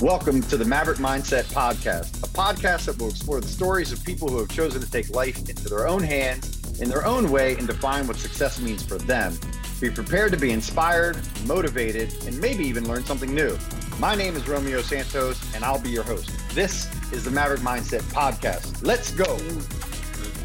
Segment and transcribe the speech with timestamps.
[0.00, 4.28] Welcome to the Maverick Mindset Podcast, a podcast that will explore the stories of people
[4.30, 7.66] who have chosen to take life into their own hands, in their own way, and
[7.66, 9.38] define what success means for them.
[9.78, 13.58] Be prepared to be inspired, motivated, and maybe even learn something new.
[13.98, 16.30] My name is Romeo Santos, and I'll be your host.
[16.54, 18.82] This is the Maverick Mindset Podcast.
[18.82, 19.36] Let's go.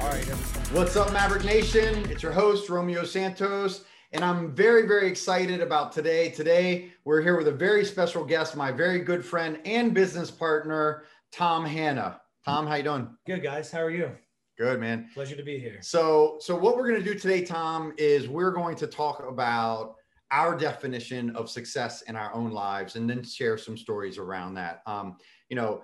[0.02, 0.26] All right.
[0.74, 2.12] What's up, Maverick Nation?
[2.12, 3.86] It's your host, Romeo Santos.
[4.16, 6.30] And I'm very, very excited about today.
[6.30, 11.04] Today, we're here with a very special guest, my very good friend and business partner,
[11.34, 12.22] Tom Hanna.
[12.46, 13.10] Tom, how you doing?
[13.28, 13.70] Good, guys.
[13.70, 14.12] How are you?
[14.58, 15.10] Good, man.
[15.14, 15.80] Pleasure to be here.
[15.82, 19.96] So, so what we're going to do today, Tom, is we're going to talk about
[20.32, 24.82] our definition of success in our own lives, and then share some stories around that.
[24.86, 25.18] Um,
[25.50, 25.82] you know,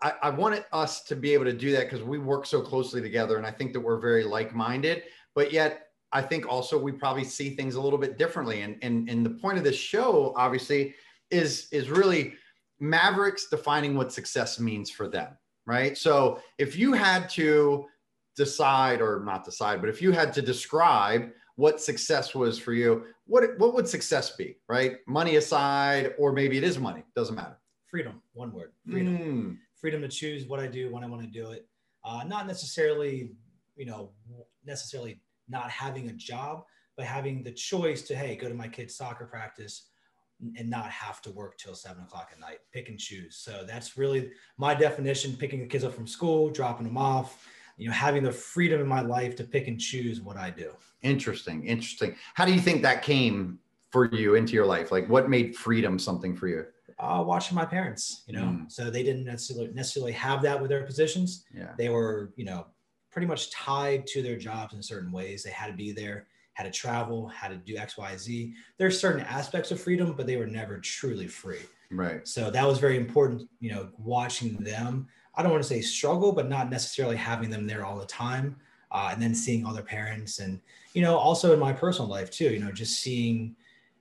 [0.00, 3.02] I, I wanted us to be able to do that because we work so closely
[3.02, 5.02] together, and I think that we're very like-minded.
[5.34, 8.62] But yet, I think also we probably see things a little bit differently.
[8.62, 10.94] And, and, and the point of this show, obviously,
[11.30, 12.34] is, is really
[12.80, 15.98] Mavericks defining what success means for them, right?
[15.98, 17.86] So if you had to
[18.36, 23.04] decide, or not decide, but if you had to describe what success was for you,
[23.26, 24.98] what, what would success be, right?
[25.06, 27.58] Money aside, or maybe it is money, doesn't matter.
[27.90, 29.18] Freedom, one word freedom.
[29.18, 29.56] Mm.
[29.80, 31.66] Freedom to choose what I do when I want to do it.
[32.04, 33.32] Uh, not necessarily,
[33.76, 34.10] you know,
[34.64, 36.64] necessarily not having a job,
[36.96, 39.86] but having the choice to, hey, go to my kid's soccer practice
[40.56, 43.36] and not have to work till seven o'clock at night, pick and choose.
[43.36, 47.88] So that's really my definition picking the kids up from school, dropping them off, you
[47.88, 50.72] know, having the freedom in my life to pick and choose what I do.
[51.02, 51.64] Interesting.
[51.64, 52.16] Interesting.
[52.34, 53.58] How do you think that came
[53.90, 54.92] for you into your life?
[54.92, 56.66] Like what made freedom something for you?
[56.98, 58.70] Uh, watching my parents, you know, mm.
[58.70, 61.44] so they didn't necessarily necessarily have that with their positions.
[61.54, 61.70] Yeah.
[61.78, 62.66] They were, you know,
[63.10, 65.42] pretty much tied to their jobs in certain ways.
[65.42, 68.54] They had to be there, had to travel, had to do X, Y, Z.
[68.76, 71.60] There's certain aspects of freedom, but they were never truly free.
[71.90, 72.26] Right.
[72.28, 75.08] So that was very important, you know, watching them.
[75.34, 78.56] I don't want to say struggle, but not necessarily having them there all the time.
[78.90, 80.60] Uh, and then seeing other parents and,
[80.94, 83.54] you know, also in my personal life too, you know, just seeing,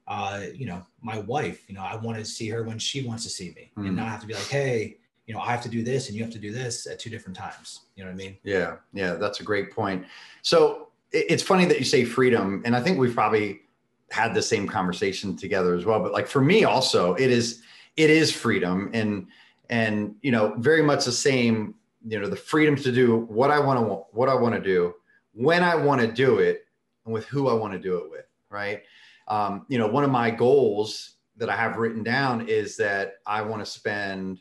[0.08, 3.24] uh, you know, my wife, you know, I want to see her when she wants
[3.26, 3.86] to see me mm.
[3.86, 4.98] and not have to be like, Hey,
[5.28, 7.10] you know, I have to do this and you have to do this at two
[7.10, 7.82] different times.
[7.96, 8.38] You know what I mean?
[8.44, 8.78] Yeah.
[8.94, 9.16] Yeah.
[9.16, 10.06] That's a great point.
[10.42, 12.62] So it's funny that you say freedom.
[12.66, 13.62] And I think we've probably
[14.10, 16.02] had the same conversation together as well.
[16.02, 17.62] But like for me also, it is,
[17.98, 19.28] it is freedom and,
[19.70, 21.76] and, you know, very much the same,
[22.08, 24.94] you know, the freedom to do what I want to, what I want to do,
[25.34, 26.66] when I want to do it
[27.04, 28.26] and with who I want to do it with.
[28.50, 28.84] Right.
[29.28, 33.42] Um, you know, one of my goals that I have written down is that I
[33.42, 34.40] want to spend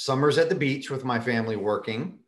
[0.00, 2.18] summers at the beach with my family working,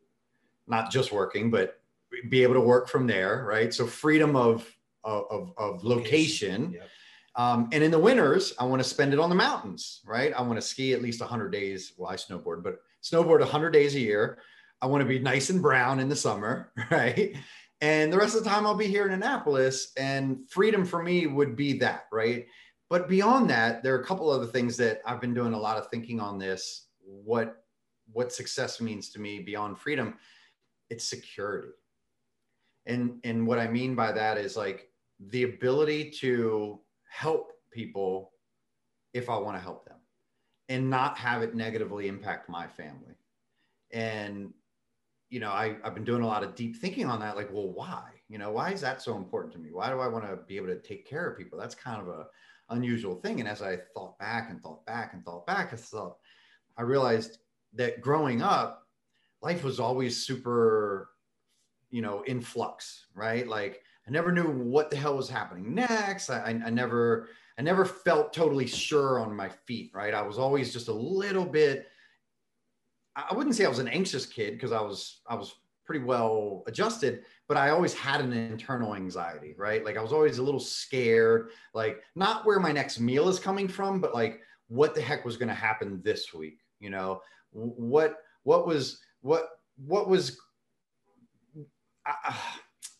[0.67, 1.81] not just working, but
[2.29, 3.73] be able to work from there, right?
[3.73, 4.71] So freedom of
[5.05, 6.75] of, of location.
[6.75, 6.89] Yep.
[7.35, 10.35] Um, and in the winters, I want to spend it on the mountains, right?
[10.37, 11.95] I want to ski at least 100 days.
[11.97, 14.39] Well, I snowboard, but snowboard 100 days a year.
[14.83, 17.35] I want to be nice and brown in the summer, right?
[17.81, 19.93] And the rest of the time, I'll be here in Annapolis.
[19.97, 22.47] And freedom for me would be that, right?
[22.91, 25.79] But beyond that, there are a couple other things that I've been doing a lot
[25.79, 26.89] of thinking on this.
[27.01, 27.62] What
[28.13, 30.15] what success means to me beyond freedom
[30.93, 31.69] it's security.
[32.85, 38.33] And and what i mean by that is like the ability to help people
[39.15, 39.99] if i want to help them
[40.69, 43.15] and not have it negatively impact my family.
[43.93, 44.53] And
[45.31, 47.73] you know I, i've been doing a lot of deep thinking on that like well
[47.73, 48.11] why?
[48.29, 49.71] You know why is that so important to me?
[49.73, 51.59] Why do i want to be able to take care of people?
[51.59, 52.27] That's kind of a
[52.69, 53.41] unusual thing.
[53.41, 56.17] And as i thought back and thought back and thought back i thought
[56.77, 57.39] i realized
[57.75, 58.87] that growing up,
[59.41, 61.11] life was always super,
[61.91, 63.47] you know, in flux, right?
[63.47, 66.31] Like I never knew what the hell was happening next.
[66.31, 67.29] I, I, I never,
[67.59, 70.15] I never felt totally sure on my feet, right?
[70.15, 71.87] I was always just a little bit.
[73.15, 76.63] I wouldn't say I was an anxious kid because I was, I was pretty well
[76.67, 79.85] adjusted, but I always had an internal anxiety, right?
[79.85, 83.69] Like I was always a little scared, like not where my next meal is coming
[83.69, 87.21] from, but like what the heck was going to happen this week, you know?
[87.53, 90.39] What what was what what was
[92.07, 92.35] uh,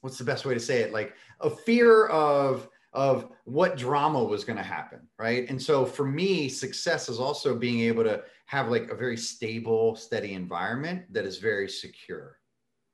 [0.01, 0.93] what's the best way to say it?
[0.93, 5.49] Like a fear of of what drama was going to happen right?
[5.49, 9.97] And so for me success is also being able to have like a very stable
[9.97, 12.37] steady environment that is very secure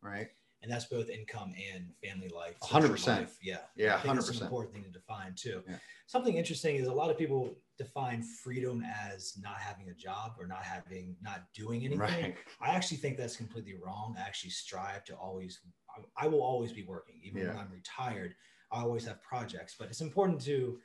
[0.02, 0.28] right
[0.62, 2.56] and that's both income and family life.
[2.62, 3.58] 100% yeah.
[3.76, 5.62] Yeah 100% important thing to define too.
[5.69, 5.76] Yeah.
[6.06, 10.46] something interesting is a lot of people define freedom as not having a job or
[10.46, 11.99] not having not doing anything.
[11.99, 12.37] Right.
[12.60, 14.16] i actually think that's completely wrong.
[14.19, 15.60] I actually strive to always
[15.96, 17.20] i, I will always be working.
[17.22, 17.49] Even yeah.
[17.49, 18.34] when i'm retired
[18.72, 19.76] i always have projects.
[19.78, 20.78] But it's important to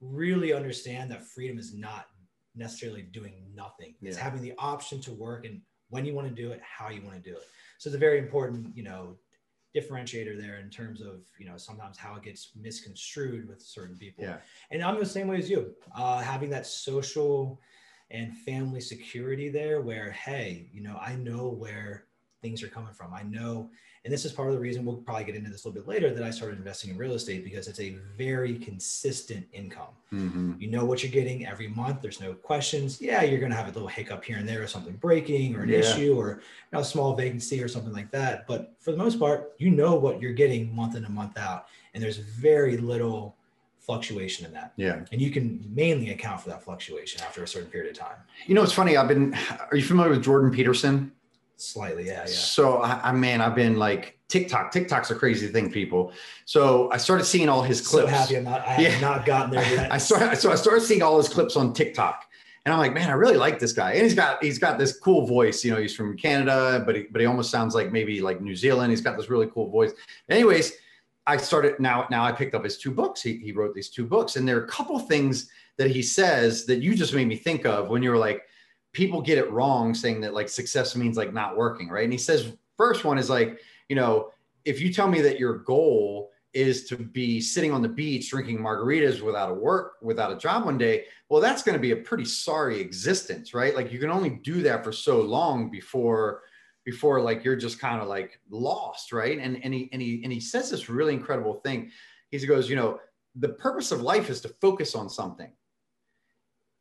[0.00, 2.06] really understand that freedom is not
[2.56, 3.94] necessarily doing nothing.
[4.02, 5.60] It's having the option to work and
[5.90, 7.44] when you want to do it, how you want to do it.
[7.78, 9.16] So it's a very important, you know,
[9.76, 14.24] differentiator there in terms of, you know, sometimes how it gets misconstrued with certain people.
[14.24, 14.38] Yeah.
[14.70, 17.60] And I'm the same way as you, uh, having that social
[18.10, 22.06] and family security there where, hey, you know, I know where
[22.42, 23.12] things are coming from.
[23.12, 23.68] I know,
[24.04, 25.88] and this is part of the reason we'll probably get into this a little bit
[25.88, 29.88] later that I started investing in real estate because it's a very consistent income.
[30.12, 30.60] Mhm.
[30.60, 32.00] You know what you're getting every month.
[32.00, 33.00] There's no questions.
[33.00, 35.62] Yeah, you're going to have a little hiccup here and there or something breaking or
[35.62, 35.78] an Yeah.
[35.78, 36.40] issue or you
[36.72, 38.46] know, a small vacancy or something like that.
[38.46, 41.66] But for the most part, you know what you're getting month in and month out.
[41.94, 43.36] And there's very little
[43.80, 44.72] fluctuation in that.
[44.76, 45.04] Yeah.
[45.10, 48.16] And you can mainly account for that fluctuation after a certain period of time.
[48.46, 48.96] You know, it's funny.
[48.96, 49.34] I've been,
[49.70, 51.12] are you familiar with Jordan Peterson?
[51.60, 52.26] Slightly, yeah, yeah.
[52.26, 54.72] So I, I man, I've been like TikTok.
[54.72, 56.12] TikTok's a crazy thing, people.
[56.46, 58.10] So I started seeing all his So clips.
[58.10, 58.60] happy I'm not.
[58.62, 59.00] I have Yeah.
[59.00, 59.92] not gotten there yet.
[59.92, 62.24] I started, so I started seeing all his clips on TikTok,
[62.64, 63.92] and I'm like, man, I really like this guy.
[63.92, 65.62] And he's got he's got this cool voice.
[65.64, 68.56] You know, he's from Canada, but he but he almost sounds like maybe like New
[68.56, 68.90] Zealand.
[68.90, 69.92] He's got this really cool voice.
[70.30, 70.72] Anyways,
[71.26, 72.06] I started now.
[72.10, 73.20] Now I picked up his two books.
[73.20, 76.64] He he wrote these two books, and there are a couple things that he says
[76.66, 78.42] that you just made me think of when you were like,
[78.92, 82.04] people get it wrong, saying that like success means like not working, right?
[82.04, 84.30] And he says first one is like, you know,
[84.64, 88.58] if you tell me that your goal is to be sitting on the beach drinking
[88.58, 91.96] margaritas without a work without a job one day well that's going to be a
[91.96, 93.76] pretty sorry existence right?
[93.76, 96.42] Like you can only do that for so long before
[96.84, 99.38] before like you're just kind of like lost right?
[99.38, 101.90] And and he and he and he says this really incredible thing.
[102.30, 102.98] He goes you know
[103.36, 105.52] the purpose of life is to focus on something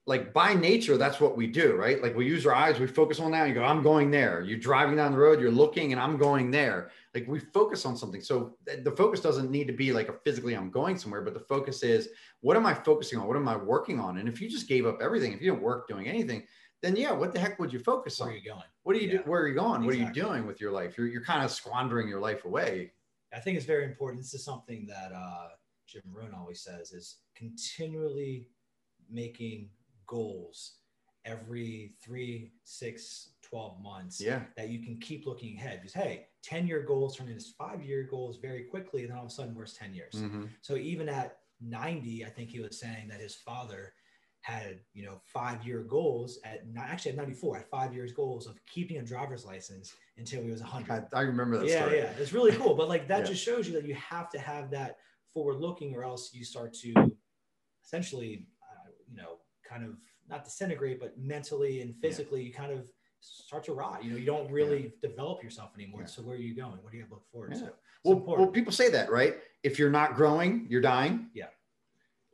[0.06, 2.01] like by nature that's what we do right?
[2.01, 4.42] Like we use our eyes we focus on that you go i'm going there.
[4.42, 6.90] You're driving down the road you're looking and i'm going there.
[7.13, 8.22] Like we focus on something.
[8.22, 11.34] So th- the focus doesn't need to be like a physically i'm going somewhere but
[11.34, 12.10] the focus is
[12.42, 13.28] what am i focusing on?
[13.28, 14.18] What am i working on?
[14.18, 16.44] And if you just gave up everything if you didn't work doing anything
[16.81, 18.28] then yeah what the heck would you focus on?
[18.28, 18.63] Where are you going?
[18.84, 19.18] what are you Yeah.
[19.18, 19.86] do where are you going?
[19.86, 20.98] What are you doing with your life?
[20.98, 22.94] You're, you're kind of squandering your life away.
[23.34, 24.24] I think it's very important.
[24.24, 25.50] This is something that uh,
[25.86, 28.48] Jim Rohn always says is continually
[29.12, 29.69] making
[30.10, 30.76] goals
[31.26, 35.80] every three, six, 12 months yeah that you can keep looking ahead.
[35.82, 39.02] Because, hey, 10 year goals turn into five year goals very quickly.
[39.02, 40.16] And then all of a sudden, where's 10 years?
[40.16, 40.50] Mhm.
[40.62, 43.94] So even at 90, I think he was saying that his father
[44.42, 48.58] had, you know, five year goals at actually at 94, at five years goals of
[48.66, 52.12] keeping a driver's license until he was 100 I, I remember that yeah, story yeah,
[52.18, 52.74] it's really cool.
[52.76, 53.26] But like that Yeah.
[53.26, 54.98] just shows you that you have to have that
[55.34, 57.12] forward looking, or else you start to
[57.84, 58.48] essentially,
[59.69, 59.92] kind of
[60.30, 62.89] not disintegrate, but mentally and physically, you kind of
[63.21, 64.04] start to rot.
[64.04, 66.01] You know, you don't really develop yourself anymore.
[66.01, 66.07] Yeah.
[66.07, 66.77] So where are you going?
[66.81, 67.68] What do you look forward Yeah.
[67.68, 67.74] to?
[68.04, 68.39] Well, important.
[68.39, 71.48] well people say that right if you're not growing you're dying Yeah.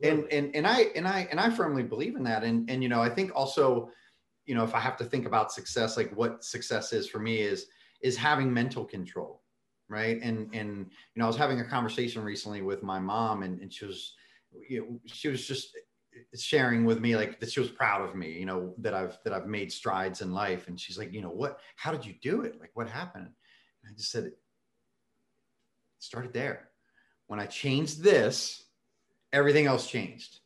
[0.03, 2.43] and and and I and I and I firmly believe in that.
[2.43, 3.89] And and you know, I think also,
[4.45, 7.39] you know, if I have to think about success, like what success is for me
[7.41, 7.67] is
[8.01, 9.41] is having mental control,
[9.89, 10.21] right?
[10.21, 13.73] And and you know, I was having a conversation recently with my mom, and and
[13.73, 14.13] she was,
[14.69, 15.75] you know, she was just
[16.35, 19.33] sharing with me like that she was proud of me, you know, that I've that
[19.33, 20.67] I've made strides in life.
[20.67, 21.59] And she's like, you know, what?
[21.75, 22.59] How did you do it?
[22.59, 23.25] Like, what happened?
[23.25, 24.37] And I just said, it
[25.99, 26.69] started there.
[27.27, 28.63] When I changed this,
[29.33, 30.39] everything else changed.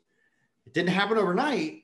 [0.66, 1.84] It didn't happen overnight,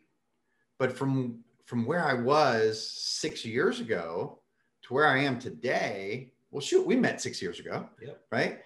[0.80, 4.40] but from from where I was six years ago
[4.84, 8.22] to where I am today, well, shoot, we met six years ago, Yep.
[8.32, 8.60] right?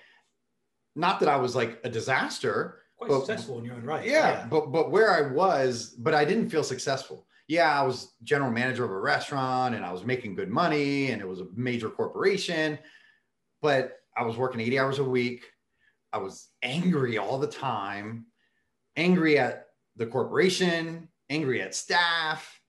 [0.95, 4.05] Not that I was like a disaster, Quite but- successful in your own right.
[4.05, 7.25] yeah, but but where I was, but I didn't feel successful.
[7.47, 11.21] Yeah, I was general manager of a restaurant and I was making good money and
[11.21, 12.77] it was a major corporation,
[13.61, 15.45] but I was working 80 hours a week.
[16.13, 18.25] I was angry all the time,
[18.97, 22.59] angry at the corporation, angry at staff,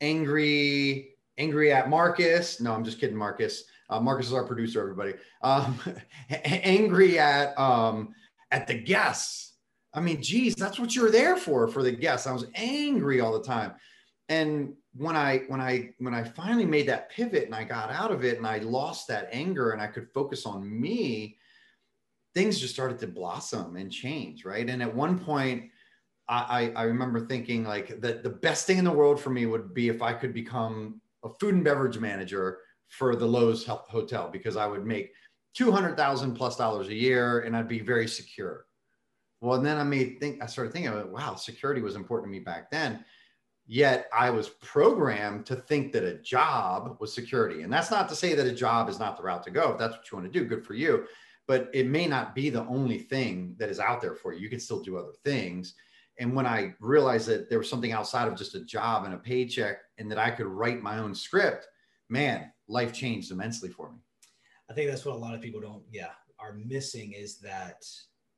[0.00, 2.60] angry angry at Marcus.
[2.60, 3.64] No, I'm just kidding, Marcus.
[3.88, 5.14] Uh, Marcus is our producer, everybody.
[5.42, 5.78] Um,
[6.44, 8.14] angry at um,
[8.52, 9.49] at the guests.
[9.92, 12.26] I mean, geez, that's what you're there for, for the guests.
[12.26, 13.72] I was angry all the time.
[14.28, 18.12] And when I when I when I finally made that pivot and I got out
[18.12, 21.36] of it and I lost that anger and I could focus on me,
[22.34, 24.68] things just started to blossom and change, right?
[24.68, 25.70] And at one point,
[26.28, 29.74] I, I, remember thinking like that the best thing in the world for me would
[29.74, 34.56] be if I could become a food and beverage manager for the Loews Hotel because
[34.56, 35.10] I would make
[35.54, 38.66] two hundred thousand plus dollars a year and I'd be very secure.
[39.40, 42.38] Well, and then I made think I started thinking, about, wow, security was important to
[42.38, 43.04] me back then.
[43.66, 47.62] Yet I was programmed to think that a job was security.
[47.62, 49.72] And that's not to say that a job is not the route to go.
[49.72, 51.04] If that's what you want to do, good for you.
[51.46, 54.40] But it may not be the only thing that is out there for you.
[54.40, 55.74] You can still do other things.
[56.18, 59.18] And when I realized that there was something outside of just a job and a
[59.18, 61.66] paycheck and that I could write my own script,
[62.08, 63.98] man, life changed immensely for me.
[64.68, 67.84] I think that's what a lot of people don't, yeah, are missing is that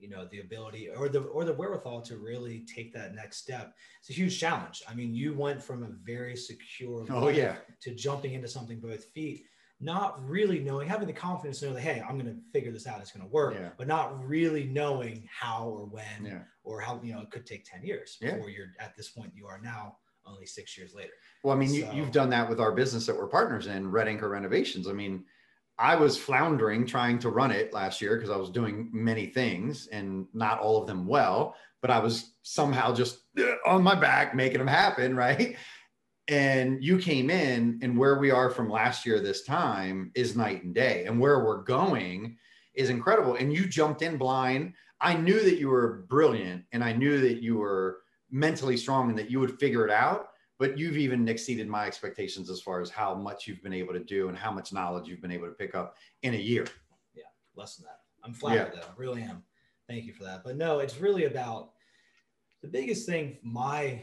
[0.02, 3.74] you know the ability or the or the wherewithal to really take that next step
[4.00, 7.94] it's a huge challenge i mean you went from a very secure oh yeah to
[7.94, 9.44] jumping into something both feet
[9.80, 12.86] not really knowing having the confidence to know that hey i'm going to figure this
[12.86, 13.70] out it's going to work yeah.
[13.78, 16.40] but not really knowing how or when yeah.
[16.64, 18.56] or how you know it could take 10 years before yeah.
[18.56, 21.12] you're at this point you are now only six years later
[21.44, 23.90] well i mean so, you, you've done that with our business that we're partners in
[23.90, 25.24] red anchor renovations i mean
[25.78, 29.88] I was floundering trying to run it last year because I was doing many things
[29.88, 34.34] and not all of them well, but I was somehow just uh, on my back
[34.34, 35.56] making them happen, right?
[36.28, 40.62] And you came in, and where we are from last year this time is night
[40.62, 42.36] and day, and where we're going
[42.74, 43.34] is incredible.
[43.34, 44.74] And you jumped in blind.
[45.00, 47.98] I knew that you were brilliant, and I knew that you were
[48.30, 50.28] mentally strong and that you would figure it out
[50.62, 53.98] but you've even exceeded my expectations as far as how much you've been able to
[53.98, 56.64] do and how much knowledge you've been able to pick up in a year.
[57.16, 57.24] Yeah,
[57.56, 58.02] less than that.
[58.22, 58.80] I'm flattered yeah.
[58.82, 58.86] though.
[58.86, 59.42] I really am.
[59.88, 60.44] Thank you for that.
[60.44, 61.70] But no, it's really about
[62.62, 64.02] the biggest thing, my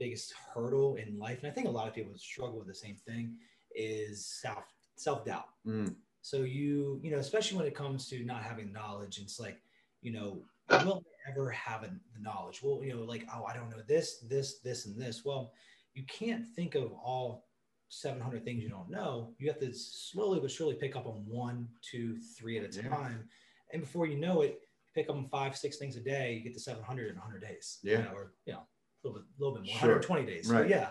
[0.00, 2.96] biggest hurdle in life, and I think a lot of people struggle with the same
[3.06, 3.36] thing,
[3.72, 4.64] is self
[4.96, 5.50] self doubt.
[5.64, 5.94] Mm.
[6.20, 9.58] So you, you know, especially when it comes to not having knowledge, it's like,
[10.00, 12.60] you know, will I ever have a, the knowledge?
[12.60, 15.24] Well, you know, like, oh, I don't know this, this, this, and this.
[15.24, 15.52] Well,
[15.94, 17.46] you can't think of all
[17.88, 19.34] 700 things you don't know.
[19.38, 22.88] You have to slowly but surely pick up on one, two, three at a yeah.
[22.88, 23.24] time.
[23.72, 24.60] And before you know it,
[24.94, 27.78] pick up on five, six things a day, you get to 700 in 100 days.
[27.82, 27.98] Yeah.
[27.98, 29.88] You know, or, you know, a little bit, little bit more, sure.
[29.88, 30.48] 120 days.
[30.48, 30.68] Right.
[30.68, 30.88] yeah.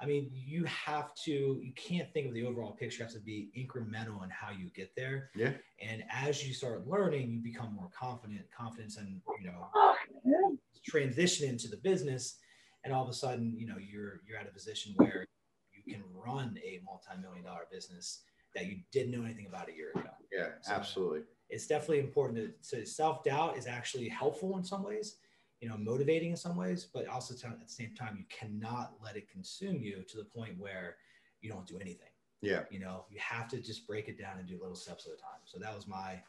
[0.00, 1.30] I mean, you have to,
[1.62, 2.98] you can't think of the overall picture.
[2.98, 5.30] You have to be incremental in how you get there.
[5.36, 5.52] Yeah.
[5.80, 11.48] And as you start learning, you become more confident, confidence and, you know, oh, transition
[11.48, 12.38] into the business
[12.84, 15.26] and all of a sudden you know you're you're at a position where
[15.72, 18.22] you can run a multi-million dollar business
[18.54, 20.10] that you didn't know anything about a year ago.
[20.30, 21.20] Yeah so absolutely.
[21.50, 25.16] it's definitely important to, to self-doubt is actually helpful in some ways
[25.60, 29.16] you know motivating in some ways but also at the same time you cannot let
[29.16, 30.96] it consume you to the point where
[31.42, 32.08] you don't do anything.
[32.40, 32.62] Yeah.
[32.70, 35.16] You know you have to just break it down and do little steps at a
[35.16, 35.42] time.
[35.44, 36.22] So that was my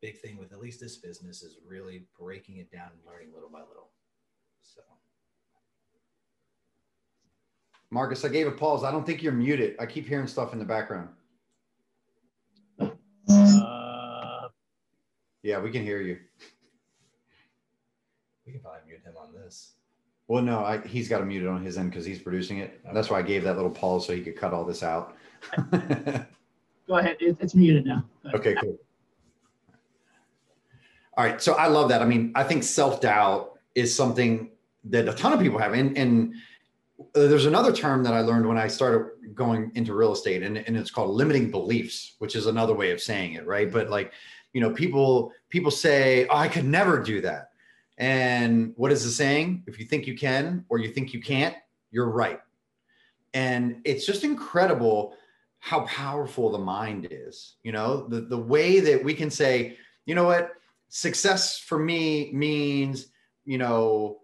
[0.00, 3.50] big thing with at least this business is really breaking it down and learning little
[3.50, 3.90] by little.
[4.62, 4.80] So
[7.90, 8.84] Marcus, I gave a pause.
[8.84, 9.74] I don't think you're muted.
[9.80, 11.08] I keep hearing stuff in the background.
[12.80, 14.48] Uh,
[15.42, 16.18] yeah, we can hear you.
[18.46, 19.72] We can probably mute him on this.
[20.28, 22.80] Well, no, I, he's got to mute it on his end because he's producing it.
[22.84, 22.94] Okay.
[22.94, 25.16] That's why I gave that little pause so he could cut all this out.
[25.70, 27.16] Go ahead.
[27.18, 28.04] It, it's muted now.
[28.34, 28.78] Okay, cool.
[31.16, 31.42] All right.
[31.42, 32.02] So I love that.
[32.02, 34.50] I mean, I think self doubt is something
[34.84, 35.72] that a ton of people have.
[35.72, 36.34] And, and
[37.00, 40.58] Uh, there's another term that I learned when I started going into real estate, and,
[40.58, 43.70] and it's called limiting beliefs, which is another way of saying it, right?
[43.70, 44.12] But like,
[44.52, 47.50] you know, people people say, "Oh, I could never do that,"
[47.98, 49.64] and what is the saying?
[49.66, 51.54] If you think you can or you think you can't,
[51.90, 52.40] you're right.
[53.32, 55.14] And it's just incredible
[55.60, 57.54] how powerful the mind is.
[57.62, 60.50] You know, the the way that we can say, you know what,
[60.88, 63.06] success for me means,
[63.44, 64.18] you know,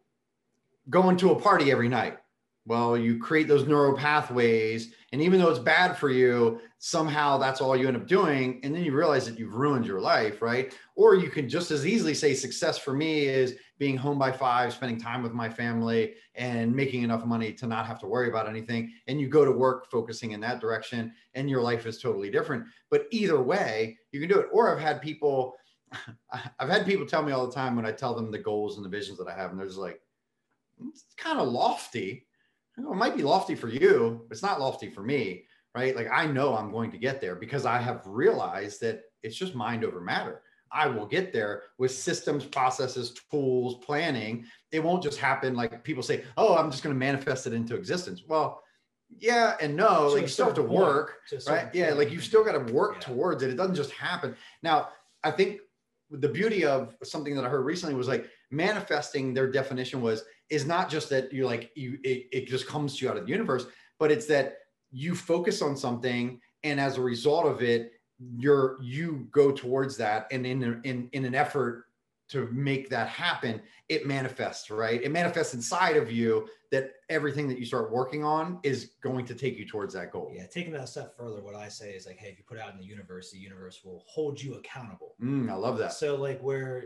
[0.91, 2.19] going to a party every night
[2.67, 7.61] well, you create those neural pathways, and even though it's bad for you, somehow that's
[7.61, 8.61] all you end up doing.
[8.65, 10.77] And then you realize that you've ruined your life, right?
[10.97, 14.73] Or you can just as easily say, success for me is being home by five,
[14.73, 18.49] spending time with my family, and making enough money to not have to worry about
[18.49, 18.93] anything.
[19.07, 22.65] And you go to work focusing in that direction, and your life is totally different.
[22.91, 24.49] But either way, you can do it.
[24.53, 25.55] Or I've had people,
[26.59, 28.85] I've had people tell me all the time when I tell them the goals and
[28.85, 30.01] the visions that I have, and they're just like,
[30.91, 32.27] it's kind of lofty
[32.79, 35.97] it might be lofty for you, it's not lofty for me, right?
[35.97, 39.55] Like I know I'm going to get there because I have realized that it's just
[39.55, 40.43] mind over matter.
[40.73, 44.45] I will get there with systems, processes, tools, planning.
[44.73, 47.77] It won't just happen like people say, "Oh, I'm just going to manifest it into
[47.77, 48.63] existence." Well,
[49.19, 51.69] yeah and no, like you still have to work, right?
[51.73, 53.01] Yeah, like you still got to work yeah.
[53.01, 53.51] towards it.
[53.51, 54.37] It doesn't just happen.
[54.63, 54.89] Now,
[55.25, 55.61] I think
[56.11, 59.35] the beauty of something that I heard recently was like manifesting.
[59.35, 63.05] Their definition was is not just that you're like you it, it just comes to
[63.05, 63.67] you out of the universe
[63.99, 64.59] but it's that
[64.91, 67.93] you focus on something and as a result of it
[68.39, 71.85] you're you go towards that and in in in an effort
[72.29, 75.03] to make that happen it manifests right?
[75.03, 79.35] It manifests inside of you that everything that you start working on is going to
[79.35, 80.33] take you towards that goal.
[80.35, 82.59] Yeah taking that a step further what i say is like hey if you put
[82.59, 85.15] out in the universe the universe will hold you accountable.
[85.23, 85.93] Mm, i love that.
[85.93, 86.85] So like where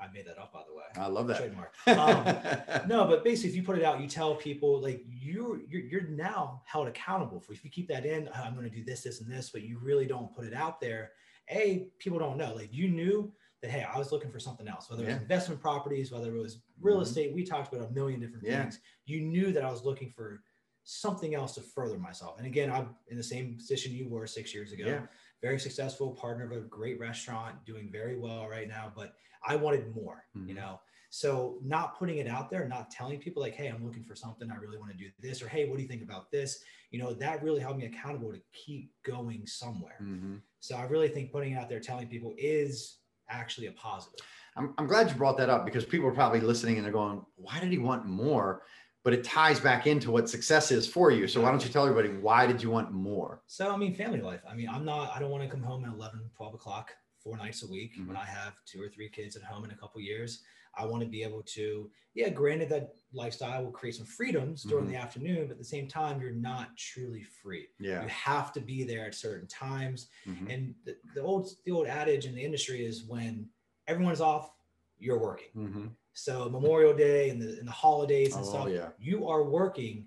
[0.00, 0.84] I made that up, by the way.
[0.96, 1.38] I love that.
[1.38, 1.74] Trademark.
[1.88, 5.82] Um, no, but basically, if you put it out, you tell people like you're you're,
[5.82, 7.52] you're now held accountable for.
[7.52, 9.62] If you keep that in, oh, I'm going to do this, this, and this, but
[9.62, 11.12] you really don't put it out there.
[11.50, 12.54] A, people don't know.
[12.54, 15.60] Like you knew that hey, I was looking for something else, whether it was investment
[15.60, 17.02] properties, whether it was real mm-hmm.
[17.02, 17.34] estate.
[17.34, 18.62] We talked about a million different yeah.
[18.62, 18.78] things.
[19.06, 20.42] You knew that I was looking for
[20.90, 22.38] something else to further myself.
[22.38, 24.86] And again, I'm in the same position you were six years ago.
[24.86, 25.00] Yeah.
[25.42, 28.90] Very successful partner of a great restaurant, doing very well right now.
[28.96, 29.12] But
[29.46, 30.48] I wanted more, mm-hmm.
[30.48, 30.80] you know.
[31.10, 34.50] So not putting it out there, not telling people like, hey, I'm looking for something.
[34.50, 36.60] I really want to do this, or hey, what do you think about this?
[36.90, 39.98] You know, that really helped me accountable to keep going somewhere.
[40.02, 40.36] Mm-hmm.
[40.60, 42.96] So I really think putting it out there, telling people is
[43.28, 44.20] actually a positive.
[44.56, 47.22] I'm, I'm glad you brought that up because people are probably listening and they're going,
[47.36, 48.62] why did he want more?
[49.08, 51.26] But it ties back into what success is for you.
[51.26, 53.40] So why don't you tell everybody why did you want more?
[53.46, 54.42] So I mean, family life.
[54.46, 55.16] I mean, I'm not.
[55.16, 56.90] I don't want to come home at 11, 12 o'clock
[57.24, 58.08] four nights a week mm-hmm.
[58.08, 60.42] when I have two or three kids at home in a couple years.
[60.76, 64.84] I want to be able to, yeah, granted that lifestyle will create some freedoms during
[64.84, 64.92] mm-hmm.
[64.92, 67.68] the afternoon, but at the same time, you're not truly free.
[67.80, 68.02] Yeah.
[68.02, 70.08] You have to be there at certain times.
[70.28, 70.50] Mm-hmm.
[70.50, 73.48] And the, the, old the old adage in the industry is when
[73.86, 74.50] everyone's off,
[74.98, 75.48] you're working.
[76.18, 78.88] So Memorial Day and the, and the holidays and oh, stuff, yeah.
[78.98, 80.06] you are working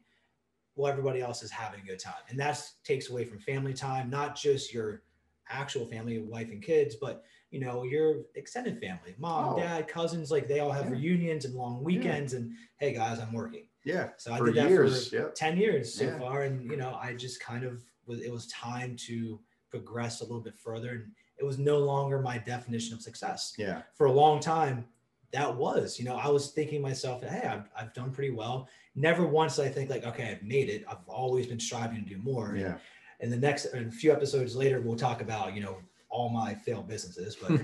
[0.75, 2.21] while everybody else is having a good time.
[2.29, 5.03] And that takes away from family time, not just your
[5.49, 9.57] actual family, wife and kids, but you know, your extended family, mom, oh.
[9.57, 10.91] dad, cousins, like they all have yeah.
[10.91, 12.33] reunions and long weekends.
[12.33, 12.39] Yeah.
[12.39, 13.65] And hey, guys, I'm working.
[13.85, 14.09] Yeah.
[14.17, 15.09] So I did that years.
[15.09, 16.43] for 10 years so far.
[16.43, 19.39] And, you know, I just kind of was, it was time to
[19.69, 20.89] progress a little bit further.
[20.89, 23.53] And it was no longer my definition of success.
[23.57, 23.81] Yeah.
[23.95, 24.85] For a long time,
[25.33, 28.67] that was, you know, I was thinking myself, hey, I've, I've done pretty well.
[28.95, 30.83] Never once I think like, okay, I've made it.
[30.89, 32.55] I've always been striving to do more.
[32.57, 32.77] Yeah.
[33.21, 35.77] And the next, a few episodes later, we'll talk about, you know,
[36.09, 37.61] all my failed businesses, but,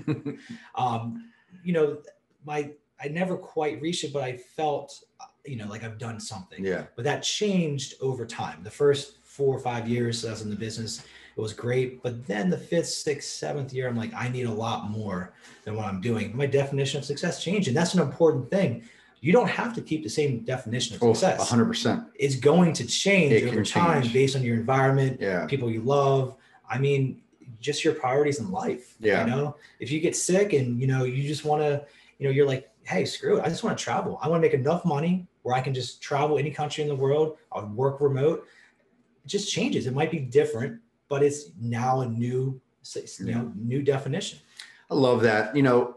[0.74, 1.30] um,
[1.62, 1.98] you know,
[2.46, 2.70] my,
[3.02, 5.04] I never quite reached it, but I felt,
[5.44, 6.64] you know, like I've done something.
[6.64, 6.84] Yeah.
[6.96, 8.62] But that changed over time.
[8.62, 11.04] The first four or five years I was in the business,
[11.38, 12.02] it was great.
[12.02, 15.32] But then the fifth, sixth, seventh year, I'm like, I need a lot more
[15.64, 16.36] than what I'm doing.
[16.36, 17.68] My definition of success changed.
[17.68, 18.82] And that's an important thing
[19.20, 21.52] you don't have to keep the same definition of success.
[21.52, 22.06] Oh, 100%.
[22.14, 24.14] It's going to change it over time change.
[24.14, 25.46] based on your environment, yeah.
[25.46, 26.36] people you love.
[26.68, 27.22] I mean,
[27.60, 28.94] just your priorities in life.
[29.00, 29.24] Yeah.
[29.24, 31.84] You know, if you get sick and, you know, you just want to,
[32.18, 33.44] you know, you're like, hey, screw it.
[33.44, 34.18] I just want to travel.
[34.22, 36.94] I want to make enough money where I can just travel any country in the
[36.94, 37.38] world.
[37.50, 38.46] I'll work remote.
[39.24, 39.86] It just changes.
[39.86, 42.60] It might be different, but it's now a new,
[42.94, 44.38] you know, new definition.
[44.90, 45.54] I love that.
[45.54, 45.96] You know,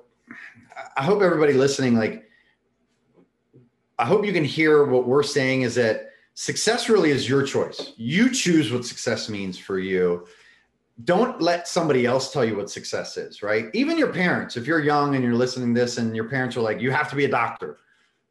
[0.97, 2.29] I hope everybody listening, like,
[3.99, 7.93] I hope you can hear what we're saying is that success really is your choice.
[7.97, 10.25] You choose what success means for you.
[11.03, 13.65] Don't let somebody else tell you what success is, right?
[13.73, 16.61] Even your parents, if you're young and you're listening to this and your parents are
[16.61, 17.79] like, you have to be a doctor,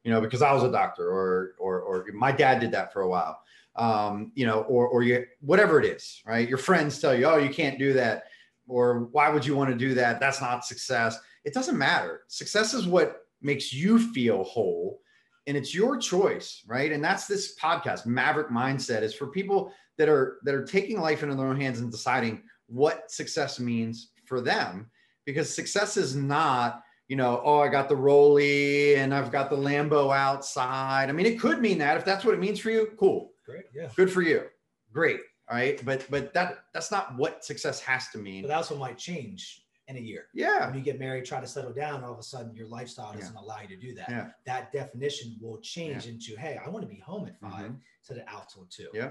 [0.04, 3.02] you know, because I was a doctor or, or, or my dad did that for
[3.02, 3.40] a while.
[3.76, 6.48] Um, you know, or, or you, whatever it is, right?
[6.48, 8.24] Your friends tell you, oh, you can't do that.
[8.66, 10.20] Or why would you want to do that?
[10.20, 11.18] That's not success.
[11.44, 12.22] It doesn't matter.
[12.26, 15.00] Success is what makes you feel whole
[15.46, 20.08] and it's your choice right and that's this podcast maverick mindset is for people that
[20.08, 24.40] are that are taking life into their own hands and deciding what success means for
[24.40, 24.90] them
[25.26, 29.56] because success is not you know oh i got the rolly and i've got the
[29.56, 32.88] lambo outside i mean it could mean that if that's what it means for you
[32.98, 34.44] cool great yeah good for you
[34.92, 38.70] great all right but but that that's not what success has to mean but that's
[38.70, 40.26] what might change in a year.
[40.32, 40.66] Yeah.
[40.66, 43.34] When you get married, try to settle down, all of a sudden your lifestyle doesn't
[43.34, 43.40] yeah.
[43.40, 44.08] allow you to do that.
[44.08, 44.28] Yeah.
[44.46, 46.12] That definition will change yeah.
[46.12, 47.74] into, hey, I want to be home at 5 mm-hmm.
[47.98, 48.88] instead of out till two.
[48.94, 49.10] Yeah.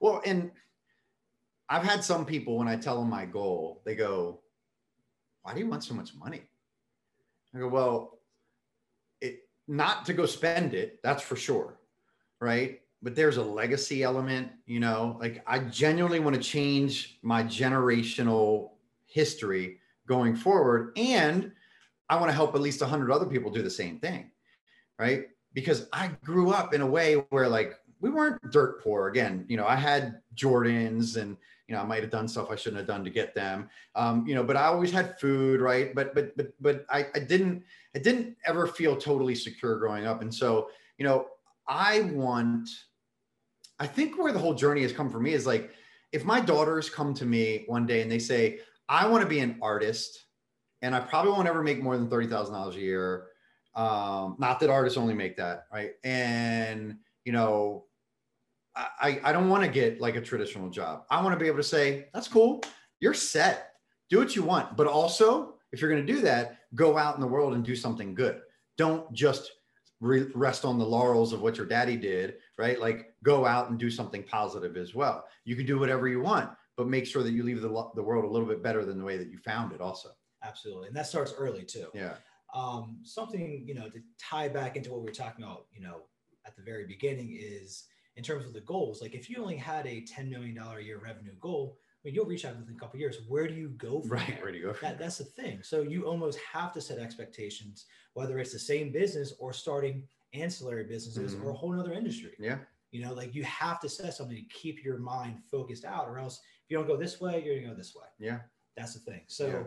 [0.00, 0.50] Well, and
[1.68, 4.40] I've had some people when I tell them my goal, they go,
[5.42, 6.42] Why do you want so much money?
[7.54, 8.18] I go, Well,
[9.20, 11.78] it not to go spend it, that's for sure.
[12.40, 12.80] Right.
[13.02, 18.70] But there's a legacy element, you know, like I genuinely want to change my generational
[19.06, 20.92] history going forward.
[20.96, 21.52] And
[22.08, 24.30] I want to help at least 100 other people do the same thing.
[24.98, 25.26] Right.
[25.52, 29.08] Because I grew up in a way where, like, we weren't dirt poor.
[29.08, 32.56] Again, you know, I had Jordans and, you know, I might have done stuff I
[32.56, 33.68] shouldn't have done to get them.
[33.94, 35.94] Um, you know, but I always had food, right?
[35.94, 40.20] But but but but I, I didn't I didn't ever feel totally secure growing up.
[40.22, 41.26] And so, you know,
[41.68, 42.68] I want
[43.78, 45.70] I think where the whole journey has come for me is like
[46.12, 49.40] if my daughters come to me one day and they say, I want to be
[49.40, 50.24] an artist,
[50.80, 53.26] and I probably won't ever make more than thirty thousand dollars a year.
[53.74, 55.92] Um, not that artists only make that, right?
[56.04, 57.84] And you know,
[58.76, 61.04] I I don't want to get like a traditional job.
[61.10, 62.62] I want to be able to say, that's cool,
[63.00, 63.72] you're set,
[64.08, 67.20] do what you want, but also if you're going to do that, go out in
[67.20, 68.40] the world and do something good.
[68.78, 69.50] Don't just
[70.00, 72.80] re- rest on the laurels of what your daddy did, right?
[72.80, 75.24] Like go out and do something positive as well.
[75.44, 78.24] You can do whatever you want, but make sure that you leave the, the world
[78.24, 80.10] a little bit better than the way that you found it also.
[80.42, 80.88] Absolutely.
[80.88, 81.86] And that starts early too.
[81.94, 82.14] Yeah.
[82.54, 86.02] Um, something, you know, to tie back into what we were talking about, you know,
[86.46, 87.84] at the very beginning is
[88.16, 89.02] in terms of the goals.
[89.02, 92.26] Like if you only had a $10 million a year revenue goal, I mean, you'll
[92.26, 93.18] reach out within a couple years.
[93.26, 94.26] Where do you go from right?
[94.26, 94.38] There?
[94.42, 94.74] Where do you go?
[94.80, 95.60] That, that's the thing.
[95.62, 100.84] So you almost have to set expectations, whether it's the same business or starting ancillary
[100.84, 101.46] businesses mm-hmm.
[101.46, 102.32] or a whole other industry.
[102.38, 102.58] Yeah.
[102.92, 106.18] You know, like you have to set something to keep your mind focused out, or
[106.18, 108.06] else if you don't go this way, you're gonna go this way.
[108.18, 108.38] Yeah.
[108.76, 109.22] That's the thing.
[109.26, 109.62] So yeah.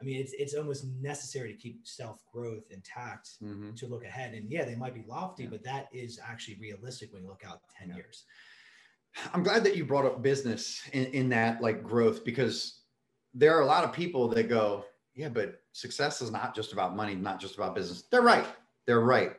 [0.00, 3.74] I mean, it's it's almost necessary to keep self growth intact mm-hmm.
[3.74, 4.34] to look ahead.
[4.34, 5.50] And yeah, they might be lofty, yeah.
[5.50, 7.96] but that is actually realistic when you look out ten yeah.
[7.96, 8.24] years.
[9.34, 12.80] I'm glad that you brought up business in, in that like growth because
[13.34, 16.96] there are a lot of people that go, yeah, but success is not just about
[16.96, 18.02] money, not just about business.
[18.10, 18.46] They're right.
[18.86, 19.32] They're right.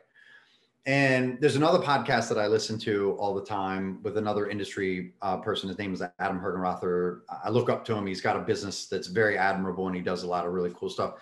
[0.85, 5.37] And there's another podcast that I listen to all the time with another industry uh,
[5.37, 5.69] person.
[5.69, 7.19] His name is Adam Hergenrother.
[7.43, 8.07] I look up to him.
[8.07, 10.89] He's got a business that's very admirable and he does a lot of really cool
[10.89, 11.15] stuff.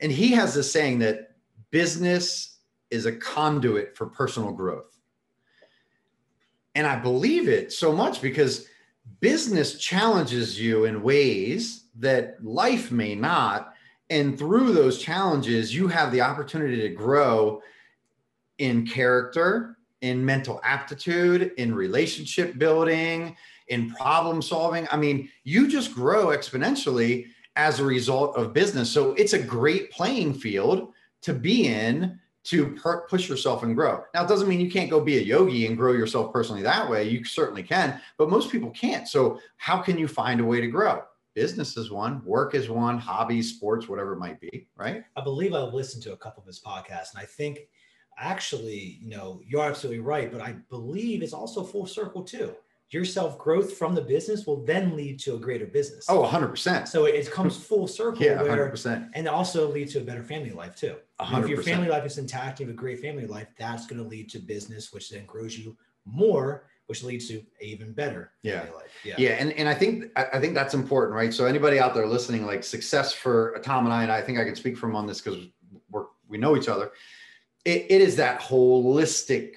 [0.00, 1.36] And he has this saying that
[1.70, 2.58] business
[2.90, 4.97] is a conduit for personal growth.
[6.74, 8.66] And I believe it so much because
[9.20, 13.74] business challenges you in ways that life may not.
[14.10, 17.60] And through those challenges, you have the opportunity to grow
[18.58, 23.36] in character, in mental aptitude, in relationship building,
[23.68, 24.86] in problem solving.
[24.90, 27.26] I mean, you just grow exponentially
[27.56, 28.90] as a result of business.
[28.90, 32.18] So it's a great playing field to be in
[32.48, 34.02] to per- push yourself and grow.
[34.14, 36.88] Now, it doesn't mean you can't go be a yogi and grow yourself personally that
[36.88, 37.08] way.
[37.08, 39.06] You certainly can, but most people can't.
[39.06, 41.02] So, how can you find a way to grow?
[41.34, 45.04] Business is one, work is one, hobbies, sports, whatever it might be, right?
[45.16, 47.68] I believe I've listened to a couple of his podcasts, and I think
[48.18, 52.54] actually, you know, you're absolutely right, but I believe it's also full circle too.
[52.90, 56.06] Your self growth from the business will then lead to a greater business.
[56.08, 56.88] Oh, 100%.
[56.88, 58.22] So it comes full circle.
[58.22, 59.10] yeah, 100%.
[59.14, 60.96] and also lead to a better family life too.
[61.20, 61.42] 100%.
[61.42, 64.08] If your family life is intact, you have a great family life, that's going to
[64.08, 68.64] lead to business, which then grows you more which leads to even better yeah
[69.04, 72.06] yeah yeah and, and i think i think that's important right so anybody out there
[72.06, 75.06] listening like success for tom and i and i think i can speak from on
[75.06, 75.48] this because
[75.90, 76.92] we're we know each other
[77.68, 79.52] it, it is that holistic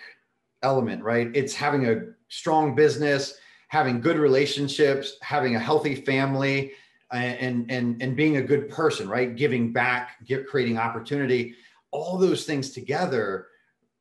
[0.63, 1.29] element, right?
[1.33, 3.35] It's having a strong business,
[3.67, 6.71] having good relationships, having a healthy family,
[7.11, 9.35] and and and being a good person, right?
[9.35, 11.55] Giving back, get, creating opportunity.
[11.91, 13.47] All those things together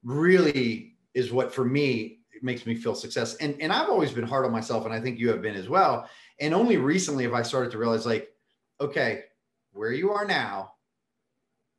[0.04, 3.34] really is what for me makes me feel success.
[3.36, 5.68] And and I've always been hard on myself, and I think you have been as
[5.68, 6.08] well.
[6.38, 8.32] And only recently have I started to realize, like,
[8.80, 9.24] okay,
[9.72, 10.72] where you are now,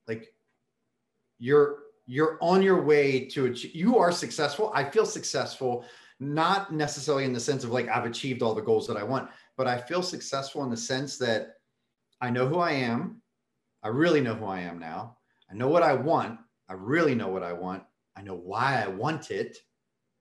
[0.07, 0.33] like
[1.39, 4.69] you're you're on your way to achieve, you are successful.
[4.75, 5.85] I feel successful,
[6.21, 9.29] not necessarily in the sense of like I've achieved all the goals that I want,
[9.57, 11.55] but I feel successful in the sense that
[12.21, 13.23] I know who I am.
[13.81, 15.17] I really know who I am now.
[15.49, 16.39] I know what I want.
[16.69, 17.81] I really know what I want.
[18.15, 19.57] I know why I want it.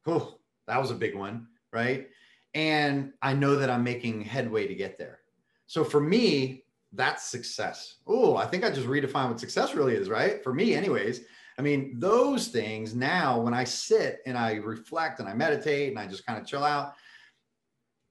[0.07, 2.09] Oh, that was a big one, right?
[2.55, 5.21] And I know that I'm making headway to get there.
[5.67, 7.97] So for me, that's success.
[8.07, 10.43] Oh, I think I just redefined what success really is, right?
[10.43, 11.21] For me, anyways.
[11.59, 15.99] I mean, those things now, when I sit and I reflect and I meditate and
[15.99, 16.95] I just kind of chill out,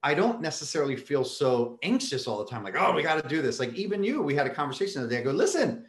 [0.01, 3.41] I don't necessarily feel so anxious all the time, like, oh, we got to do
[3.41, 3.59] this.
[3.59, 5.21] Like, even you, we had a conversation the other day.
[5.21, 5.85] I go, listen,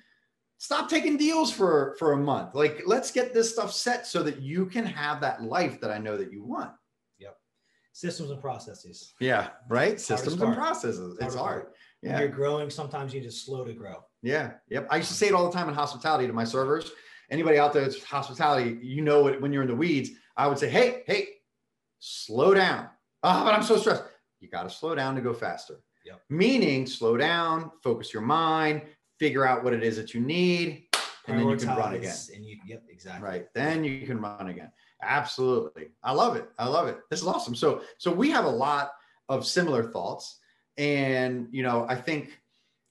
[0.59, 2.55] stop taking deals for for a month.
[2.55, 5.99] Like, let's get this stuff set so that you can have that life that I
[5.99, 6.73] know that you want.
[7.19, 7.37] Yep.
[7.93, 9.15] Systems and processes.
[9.21, 10.01] Yeah, right.
[10.01, 11.17] Systems and processes.
[11.21, 11.63] It's hard.
[11.63, 11.67] hard.
[12.03, 12.13] Yeah.
[12.13, 14.05] When you're growing, sometimes you just slow to grow.
[14.23, 14.53] Yeah.
[14.71, 14.89] Yep.
[14.91, 16.91] I used to say it all the time in hospitality to my servers
[17.31, 20.11] anybody out there that's hospitality, you know it when you're in the weeds.
[20.37, 21.29] I would say, hey, hey,
[21.99, 22.89] slow down.
[23.23, 24.05] Oh, but I'm so stressed.
[24.41, 25.81] You got to slow down to go faster.
[26.07, 26.21] Yep.
[26.31, 28.83] Meaning, slow down, focus your mind,
[29.19, 30.85] figure out what it is that you need,
[31.27, 32.17] and then you can run again.
[32.35, 33.29] And you, yep, exactly.
[33.29, 33.47] Right.
[33.55, 34.73] Then you can run again.
[35.03, 35.89] Absolutely.
[36.03, 36.49] I love it.
[36.59, 36.99] I love it.
[37.11, 37.55] This is awesome.
[37.55, 38.93] So, so we have a lot
[39.29, 40.39] of similar thoughts,
[40.79, 42.41] and you know, I think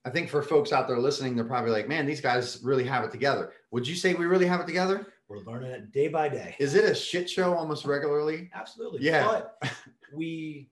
[0.06, 3.04] I think for folks out there listening, they're probably like, man, these guys really have
[3.04, 3.52] it together.
[3.72, 5.08] Would you say we really have it together?
[5.28, 6.56] We're learning it day by day.
[6.60, 8.50] Is it a shit show almost regularly?
[8.54, 9.04] Absolutely.
[9.04, 9.26] Yeah.
[9.26, 9.72] But
[10.14, 10.72] we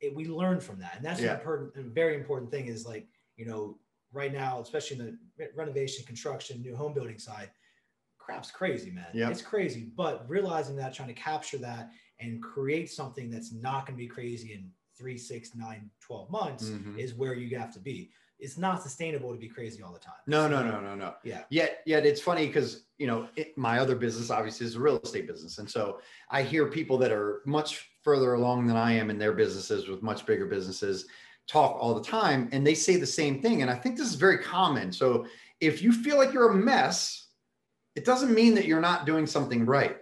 [0.00, 1.34] it, we learn from that, and that's yeah.
[1.34, 2.66] important, a very important thing.
[2.66, 3.78] Is like you know
[4.12, 7.50] right now, especially in the renovation, construction, new home building side,
[8.18, 9.06] crap's crazy, man.
[9.12, 9.28] Yeah.
[9.30, 9.90] It's crazy.
[9.94, 14.08] But realizing that, trying to capture that, and create something that's not going to be
[14.08, 16.98] crazy in three, six, nine, 12 months mm-hmm.
[16.98, 18.10] is where you have to be
[18.42, 20.14] it's not sustainable to be crazy all the time.
[20.26, 21.14] No, no, no, no, no.
[21.22, 21.42] Yeah.
[21.48, 24.98] Yet, yet it's funny because you know it, my other business obviously is a real
[24.98, 29.10] estate business, and so I hear people that are much further along than I am
[29.10, 31.06] in their businesses with much bigger businesses
[31.46, 33.62] talk all the time, and they say the same thing.
[33.62, 34.92] And I think this is very common.
[34.92, 35.26] So
[35.60, 37.28] if you feel like you're a mess,
[37.94, 39.96] it doesn't mean that you're not doing something right.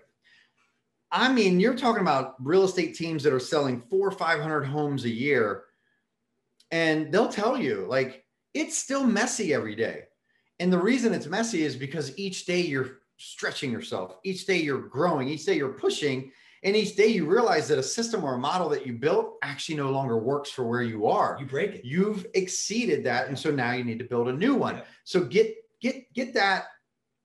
[1.13, 5.05] I mean, you're talking about real estate teams that are selling four or 500 homes
[5.05, 5.65] a year,
[6.71, 8.20] and they'll tell you, like,
[8.55, 10.05] it's still messy every day.
[10.59, 14.89] And the reason it's messy is because each day you're stretching yourself, each day you're
[14.89, 16.33] growing, each day you're pushing.
[16.63, 19.77] And each day you realize that a system or a model that you built actually
[19.77, 21.39] no longer works for where you are.
[21.41, 21.85] You break it.
[21.87, 23.29] You've exceeded that.
[23.29, 24.77] And so now you need to build a new one.
[24.77, 24.83] Yeah.
[25.05, 26.65] So get get get that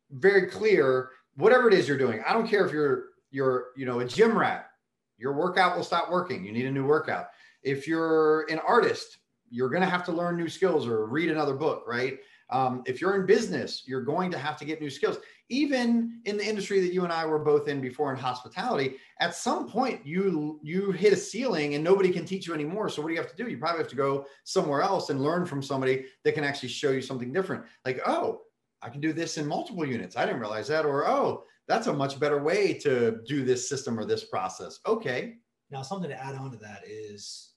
[0.10, 2.24] very clear, whatever it is you're doing.
[2.26, 4.70] I don't care if you're you're, you know, a gym rat,
[5.18, 6.46] your workout will stop working.
[6.46, 7.28] You need a new workout.
[7.62, 9.18] If you're an artist,
[9.50, 12.20] you're going to have to learn new skills or read another book, right?
[12.52, 15.18] Um, if you're in business, you're going to have to get new skills.
[15.50, 19.36] Even in the industry that you and I were both in before in hospitality, at
[19.36, 22.90] some point you you hit a ceiling and nobody can teach you anymore.
[22.90, 23.50] So what do you have to do?
[23.50, 26.92] You probably have to go somewhere else and learn from somebody that can actually show
[26.92, 27.64] you something different.
[27.84, 28.42] Like, oh,
[28.82, 30.16] I can do this in multiple units.
[30.16, 30.86] I didn't realize that.
[30.86, 34.80] Or oh, that's a much better way to do this system or this process.
[34.86, 35.36] Okay.
[35.72, 37.55] Now, something to add on to that is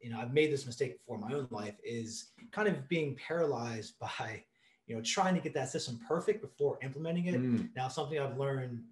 [0.00, 3.16] you know, I've made this mistake before in my own life is kind of being
[3.16, 4.42] paralyzed by,
[4.86, 7.34] you know, trying to get that system perfect before implementing it.
[7.34, 7.68] Mm.
[7.76, 8.82] Now, something I've learned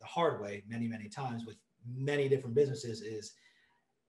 [0.00, 1.56] the hard way many, many times with
[1.96, 3.32] many different businesses is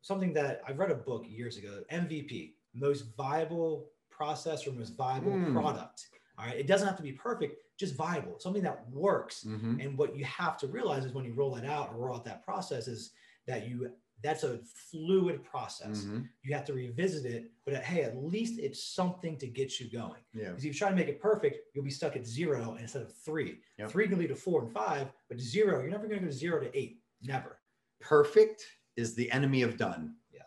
[0.02, 5.32] something that I've read a book years ago, MVP, most viable process or most viable
[5.32, 5.54] mm.
[5.54, 6.08] product.
[6.38, 6.56] All right.
[6.56, 9.44] It doesn't have to be perfect, just viable, something that works.
[9.48, 9.80] Mm-hmm.
[9.80, 12.26] And what you have to realize is when you roll it out or roll out
[12.26, 13.12] that process is
[13.48, 13.92] that you
[14.24, 14.60] that's a
[14.92, 16.00] fluid process.
[16.00, 16.22] Mm-hmm.
[16.44, 19.90] You have to revisit it, but at, hey, at least it's something to get you
[19.92, 20.22] going.
[20.34, 20.50] Yeah.
[20.50, 23.16] Because if you try to make it perfect, you'll be stuck at zero instead of
[23.16, 23.60] three.
[23.78, 23.90] Yep.
[23.92, 26.60] Three can lead to four and five, but zero, you're never going to go zero
[26.60, 27.02] to eight.
[27.22, 27.60] Never.
[28.02, 30.16] Perfect is the enemy of done.
[30.34, 30.42] Yeah.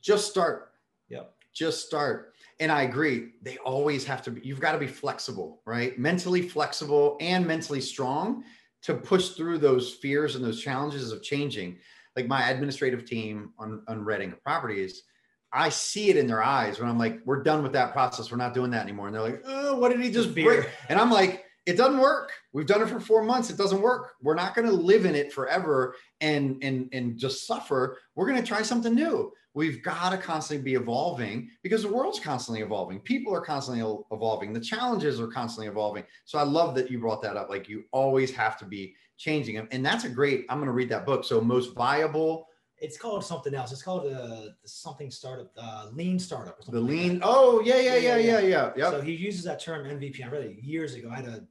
[0.00, 0.72] Just start.
[1.08, 1.32] Yep.
[1.54, 2.34] Just start.
[2.60, 3.34] And I agree.
[3.42, 5.96] They always have to be, you've got to be flexible, right?
[5.96, 8.42] Mentally flexible and mentally strong
[8.82, 11.78] to push through those fears and those challenges of changing
[12.18, 15.04] like my administrative team on, on Redding properties,
[15.52, 18.32] I see it in their eyes when I'm like, we're done with that process.
[18.32, 19.06] We're not doing that anymore.
[19.06, 20.68] And they're like, oh, what did he just break?
[20.88, 22.32] And I'm like, it doesn't work.
[22.52, 23.50] We've done it for four months.
[23.50, 24.14] It doesn't work.
[24.20, 27.98] We're not going to live in it forever and and and just suffer.
[28.16, 29.32] We're going to try something new.
[29.54, 33.00] We've got to constantly be evolving because the world's constantly evolving.
[33.00, 34.52] People are constantly evolving.
[34.52, 36.04] The challenges are constantly evolving.
[36.24, 37.48] So I love that you brought that up.
[37.48, 39.68] Like you always have to be changing them.
[39.70, 41.24] And that's a great, I'm going to read that book.
[41.24, 42.46] So most viable.
[42.80, 43.72] It's called something else.
[43.72, 46.64] It's called uh, something startup, uh, lean startup.
[46.64, 47.14] the lean.
[47.14, 48.90] Like oh yeah, yeah, yeah, yeah, yeah, yeah.
[48.90, 50.24] So he uses that term MVP.
[50.24, 51.10] I read it years ago.
[51.10, 51.44] I had a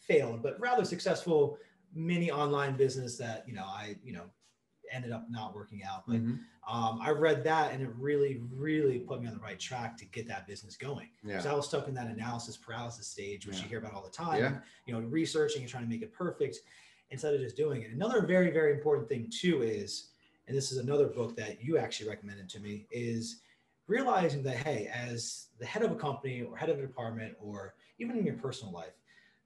[0.00, 1.56] failed, but rather successful
[1.94, 4.24] mini online business that, you know, I, you know,
[4.92, 6.04] ended up not working out.
[6.06, 6.74] But mm-hmm.
[6.74, 10.04] um, I read that and it really, really put me on the right track to
[10.04, 11.08] get that business going.
[11.24, 11.52] Because yeah.
[11.52, 13.62] I was stuck in that analysis paralysis stage, which yeah.
[13.62, 14.40] you hear about all the time.
[14.40, 14.54] Yeah.
[14.86, 16.58] You know, researching and trying to make it perfect
[17.10, 17.90] instead of just doing it.
[17.92, 20.08] Another very, very important thing too is,
[20.46, 23.40] and this is another book that you actually recommended to me, is
[23.86, 27.74] realizing that hey, as the head of a company or head of a department or
[27.98, 28.92] even in your personal life,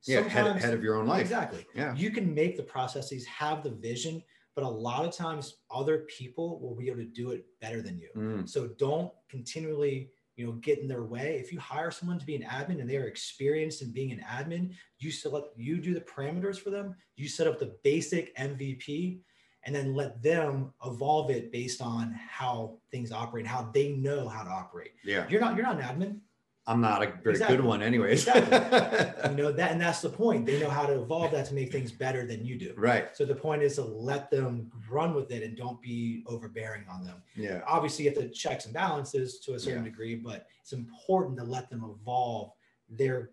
[0.04, 1.20] yeah, head, head of your own life.
[1.20, 1.66] Exactly.
[1.74, 1.94] Yeah.
[1.96, 4.22] You can make the processes, have the vision,
[4.57, 7.99] but a lot of times other people will be able to do it better than
[7.99, 8.09] you.
[8.16, 8.49] Mm.
[8.49, 11.38] So don't continually, you know, get in their way.
[11.38, 14.25] If you hire someone to be an admin and they are experienced in being an
[14.27, 19.21] admin, you select you do the parameters for them, you set up the basic MVP
[19.64, 24.42] and then let them evolve it based on how things operate, how they know how
[24.42, 24.92] to operate.
[25.05, 25.27] Yeah.
[25.29, 26.21] You're not you're not an admin.
[26.68, 27.57] I'm not a very exactly.
[27.57, 28.26] good one, anyways.
[28.26, 29.31] exactly.
[29.31, 30.46] you know that, and that's the point.
[30.46, 32.74] They know how to evolve that to make things better than you do.
[32.76, 33.16] Right.
[33.16, 37.05] So the point is to let them run with it and don't be overbearing on
[37.05, 37.22] them.
[37.37, 37.61] Yeah.
[37.68, 39.90] Obviously, you have to checks and balances to a certain yeah.
[39.90, 42.50] degree, but it's important to let them evolve
[42.90, 43.31] their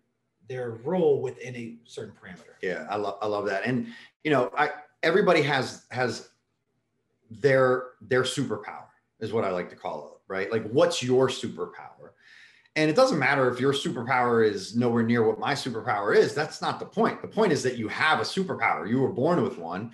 [0.48, 2.54] their role within a certain parameter.
[2.62, 3.88] Yeah, I love I love that, and
[4.22, 4.70] you know, I
[5.02, 6.28] everybody has has
[7.30, 8.86] their their superpower
[9.20, 10.52] is what I like to call it, right?
[10.52, 11.93] Like, what's your superpower?
[12.76, 16.34] And it doesn't matter if your superpower is nowhere near what my superpower is.
[16.34, 17.22] That's not the point.
[17.22, 18.88] The point is that you have a superpower.
[18.88, 19.92] You were born with one.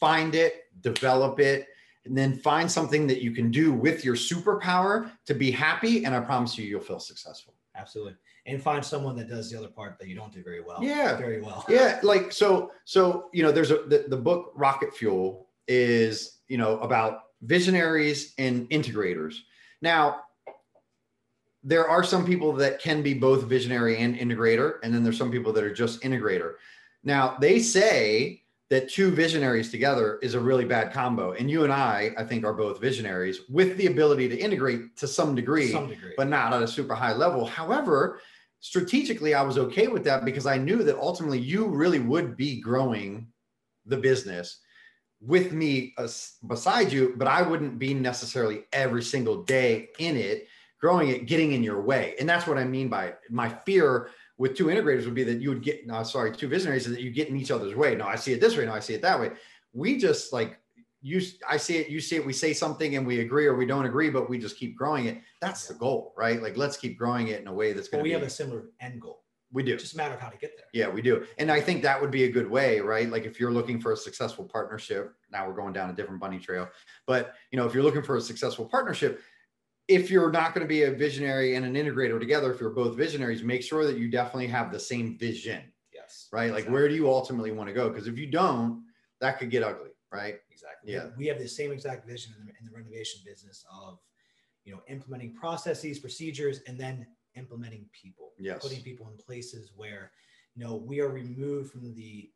[0.00, 1.68] Find it, develop it,
[2.04, 6.04] and then find something that you can do with your superpower to be happy.
[6.04, 7.54] And I promise you, you'll feel successful.
[7.76, 8.14] Absolutely.
[8.46, 10.82] And find someone that does the other part that you don't do very well.
[10.82, 11.16] Yeah.
[11.16, 11.64] Very well.
[11.68, 12.00] Yeah.
[12.02, 16.78] Like, so, so, you know, there's a, the, the book Rocket Fuel is, you know,
[16.80, 19.36] about visionaries and integrators.
[19.80, 20.22] Now,
[21.62, 25.30] there are some people that can be both visionary and integrator, and then there's some
[25.30, 26.54] people that are just integrator.
[27.04, 31.72] Now they say that two visionaries together is a really bad combo, and you and
[31.72, 35.88] I, I think, are both visionaries with the ability to integrate to some degree, some
[35.88, 36.14] degree.
[36.16, 37.44] but not at a super high level.
[37.44, 38.20] However,
[38.60, 42.60] strategically, I was okay with that because I knew that ultimately you really would be
[42.60, 43.26] growing
[43.86, 44.60] the business
[45.20, 45.94] with me
[46.46, 50.48] beside you, but I wouldn't be necessarily every single day in it
[50.82, 52.14] growing it, getting in your way.
[52.18, 55.50] And that's what I mean by my fear with two integrators would be that you
[55.50, 57.94] would get, no, sorry, two visionaries that you get in each other's way.
[57.94, 58.66] No, I see it this way.
[58.66, 59.30] No, I see it that way.
[59.72, 60.58] We just like
[61.00, 63.64] you, I see it, you see it, we say something and we agree or we
[63.64, 65.20] don't agree, but we just keep growing it.
[65.40, 66.42] That's the goal, right?
[66.42, 68.30] Like let's keep growing it in a way that's going to we be, have a
[68.30, 69.22] similar end goal.
[69.52, 69.74] We do.
[69.74, 70.66] It's just a matter of how to get there.
[70.72, 71.26] Yeah, we do.
[71.38, 73.08] And I think that would be a good way, right?
[73.08, 76.38] Like if you're looking for a successful partnership, now we're going down a different bunny
[76.38, 76.68] trail.
[77.06, 79.20] But you know, if you're looking for a successful partnership,
[79.94, 82.96] if you're not going to be a visionary and an integrator together, if you're both
[82.96, 85.62] visionaries, make sure that you definitely have the same vision.
[85.92, 86.28] Yes.
[86.32, 86.52] Right.
[86.52, 87.88] Like where do you ultimately want to go?
[87.88, 88.84] Because if you don't,
[89.20, 89.90] that could get ugly.
[90.12, 90.36] Right.
[90.50, 90.92] Exactly.
[90.92, 91.06] Yeah.
[91.16, 93.98] We have the same exact vision in the, in the renovation business of,
[94.64, 98.32] you know, implementing processes, procedures, and then implementing people.
[98.38, 98.62] Yes.
[98.62, 100.12] Putting people in places where,
[100.54, 102.30] you know, we are removed from the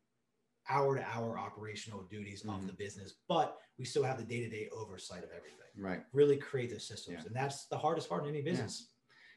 [0.69, 2.55] hour to hour operational duties mm-hmm.
[2.55, 5.57] of the business, but we still have the day to day oversight of everything.
[5.79, 6.01] Right.
[6.13, 7.19] Really create the systems.
[7.19, 7.27] Yeah.
[7.27, 8.87] And that's the hardest part in any business.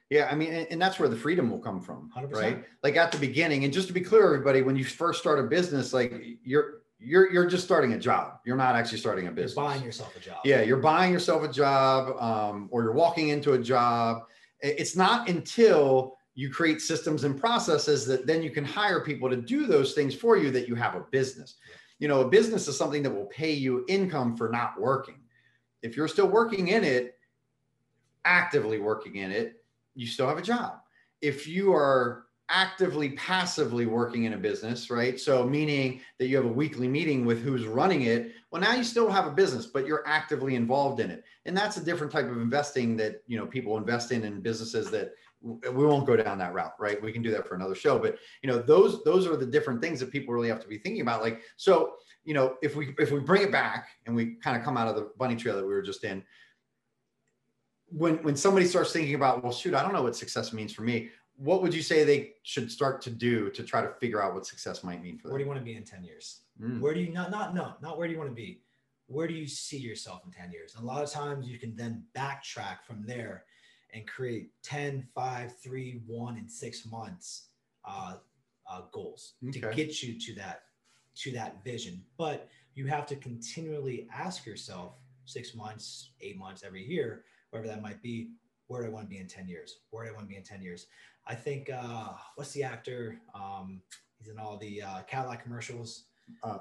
[0.09, 0.21] Yeah.
[0.21, 2.11] yeah I mean, and, and, that's where the freedom will come from.
[2.17, 2.33] 100%.
[2.33, 2.65] Right.
[2.83, 5.45] Like at the beginning, and just to be clear, everybody, when you first start a
[5.45, 8.39] business, like you're, you're, you're just starting a job.
[8.45, 9.57] You're not actually starting a business.
[9.57, 10.39] You're buying yourself a job.
[10.45, 10.63] Yeah.
[10.63, 14.23] You're buying yourself a job um, or you're walking into a job.
[14.61, 19.37] It's not until you create systems and processes that then you can hire people to
[19.37, 21.57] do those things for you that you have a business.
[21.69, 21.77] Yeah.
[21.99, 25.20] You know, a business is something that will pay you income for not working.
[25.83, 27.19] If you're still working in it,
[28.25, 29.65] actively working in it,
[29.95, 30.81] you still have a job.
[31.21, 35.21] If you are actively passively working in a business, right?
[35.21, 38.83] So meaning that you have a weekly meeting with who's running it, well now you
[38.83, 41.25] still have a business, but you're actively involved in it.
[41.47, 44.91] And that's a different type of investing that, you know, people invest in in businesses
[44.91, 45.13] that
[45.43, 47.01] we won't go down that route, right?
[47.01, 49.81] We can do that for another show, but you know, those those are the different
[49.81, 51.23] things that people really have to be thinking about.
[51.23, 51.95] Like, so
[52.31, 54.87] you know, if we if we bring it back and we kind of come out
[54.87, 56.23] of the bunny trail that we were just in,
[57.87, 60.83] when when somebody starts thinking about, well, shoot, I don't know what success means for
[60.83, 61.09] me.
[61.35, 64.47] What would you say they should start to do to try to figure out what
[64.47, 65.33] success might mean for them?
[65.33, 66.43] Where do you want to be in 10 years?
[66.63, 66.79] Mm.
[66.79, 68.61] Where do you not not no, not where do you want to be?
[69.09, 70.77] Where do you see yourself in 10 years?
[70.77, 73.43] And a lot of times you can then backtrack from there
[73.93, 77.49] and create 10, 5, 3, 1, and 6 months
[77.85, 78.19] uh,
[78.71, 79.59] uh, goals okay.
[79.59, 80.63] to get you to that
[81.23, 82.03] to that vision.
[82.17, 87.83] But you have to continually ask yourself six months, eight months, every year, wherever that
[87.83, 88.31] might be,
[88.69, 89.79] where do I want to be in 10 years?
[89.91, 90.87] Where do I want to be in 10 years?
[91.27, 93.21] I think, uh, what's the actor?
[93.35, 93.83] Um,
[94.19, 96.05] he's in all the uh, Cadillac commercials.
[96.43, 96.59] Uh,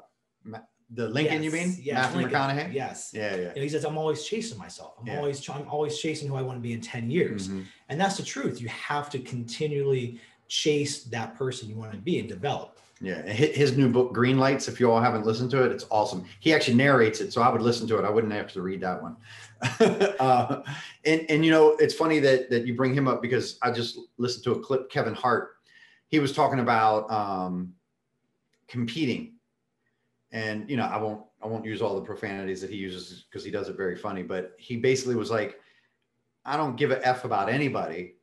[0.92, 1.78] the Lincoln, yes, you mean?
[1.80, 2.40] Yes, Matthew Lincoln.
[2.40, 2.74] McConaughey.
[2.74, 3.12] Yes.
[3.14, 3.38] Yeah, yeah.
[3.50, 4.96] You know, he says, "I'm always chasing myself.
[5.00, 5.18] I'm yeah.
[5.18, 7.62] always, I'm always chasing who I want to be in ten years." Mm-hmm.
[7.90, 8.60] And that's the truth.
[8.60, 12.80] You have to continually chase that person you want to be and develop.
[13.02, 14.68] Yeah, his new book, Green Lights.
[14.68, 16.26] If you all haven't listened to it, it's awesome.
[16.42, 18.04] He actually narrates it, so I would listen to it.
[18.04, 19.16] I wouldn't have to read that one.
[20.20, 20.64] uh,
[21.06, 24.00] and and you know, it's funny that that you bring him up because I just
[24.18, 24.92] listened to a clip.
[24.92, 25.52] Kevin Hart,
[26.10, 27.74] he was talking about um,
[28.68, 29.40] competing
[30.32, 33.44] and you know i won't i won't use all the profanities that he uses because
[33.44, 35.60] he does it very funny but he basically was like
[36.46, 38.16] i don't give a f about anybody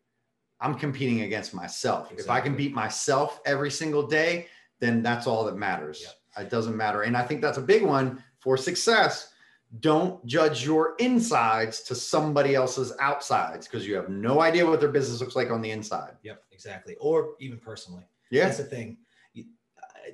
[0.60, 2.24] i'm competing against myself exactly.
[2.24, 4.46] if i can beat myself every single day
[4.80, 6.02] then that's all that matters.
[6.02, 6.46] Yep.
[6.46, 7.02] it doesn't matter.
[7.02, 9.32] And i think that's a big one for success.
[9.80, 14.90] Don't judge your insides to somebody else's outsides because you have no idea what their
[14.90, 16.12] business looks like on the inside.
[16.22, 16.96] Yep exactly.
[16.96, 18.04] Or even personally.
[18.30, 18.46] Yeah.
[18.46, 18.96] That's the thing.
[19.38, 19.42] Uh,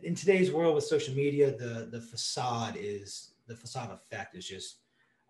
[0.02, 4.78] in today's world with social media, the the facade is the facade effect is just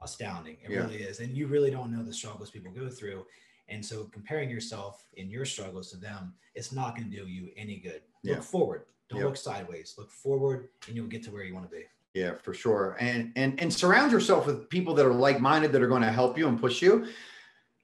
[0.03, 0.57] astounding.
[0.65, 0.79] It yeah.
[0.79, 3.25] really is, and you really don't know the struggles people go through.
[3.73, 7.49] And so, comparing yourself in your struggles to them, it's not going to do you
[7.57, 8.03] any good.
[8.23, 8.41] Look yeah.
[8.41, 8.83] forward.
[9.09, 9.27] Don't yeah.
[9.27, 9.95] look sideways.
[9.97, 11.85] Look forward, and you'll get to where you want to be.
[12.13, 12.99] Yeah, for sure.
[13.01, 16.13] And and and surround yourself with people that are like minded that are going to
[16.13, 17.07] help you and push you.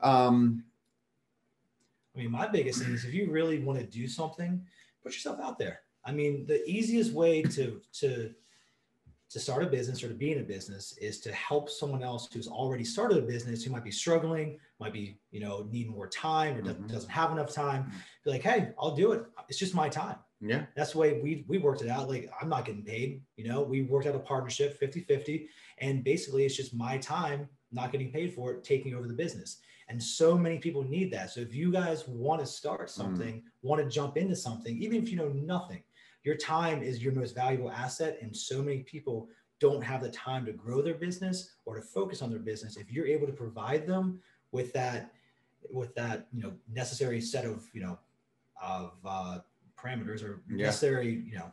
[0.00, 0.64] Um,
[2.14, 4.62] I mean, my biggest thing is if you really want to do something,
[5.02, 5.80] put yourself out there.
[6.04, 8.34] I mean, the easiest way to to
[9.30, 12.28] to start a business or to be in a business is to help someone else
[12.32, 16.08] who's already started a business who might be struggling, might be, you know, need more
[16.08, 16.86] time or mm-hmm.
[16.86, 17.84] doesn't have enough time.
[17.84, 17.98] Mm-hmm.
[18.24, 19.26] Be like, hey, I'll do it.
[19.48, 20.16] It's just my time.
[20.40, 20.64] Yeah.
[20.76, 22.08] That's the way we we worked it out.
[22.08, 25.46] Like I'm not getting paid, you know, we worked out a partnership 50-50.
[25.78, 29.58] And basically it's just my time not getting paid for it, taking over the business.
[29.88, 31.30] And so many people need that.
[31.30, 33.00] So if you guys want to start mm-hmm.
[33.00, 33.42] something, mm.
[33.62, 35.82] want to jump into something, even if you know nothing,
[36.28, 38.18] your time is your most valuable asset.
[38.20, 42.20] And so many people don't have the time to grow their business or to focus
[42.20, 42.76] on their business.
[42.76, 44.20] If you're able to provide them
[44.52, 45.10] with that,
[45.70, 47.98] with that, you know, necessary set of, you know,
[48.62, 49.38] of uh,
[49.74, 50.66] parameters or yeah.
[50.66, 51.50] necessary, you know,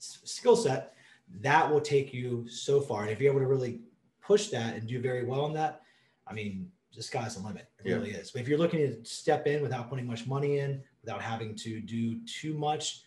[0.00, 0.94] skill set,
[1.40, 3.02] that will take you so far.
[3.02, 3.82] And if you're able to really
[4.20, 5.82] push that and do very well in that,
[6.26, 7.68] I mean, the sky's the limit.
[7.78, 7.94] It yeah.
[7.94, 8.32] really is.
[8.32, 11.80] But if you're looking to step in without putting much money in, without having to
[11.80, 13.04] do too much,